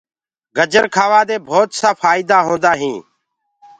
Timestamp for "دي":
1.29-1.35